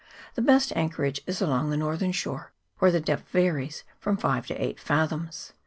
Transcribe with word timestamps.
The 0.33 0.41
best 0.41 0.73
anchorage 0.75 1.21
is 1.27 1.43
along 1.43 1.69
the 1.69 1.77
northern 1.77 2.11
shore, 2.11 2.53
where 2.79 2.89
the 2.89 2.99
depth 2.99 3.29
varies 3.29 3.83
from 3.99 4.17
five 4.17 4.47
to 4.47 4.55
eight 4.55 4.79
fathoms. 4.79 5.53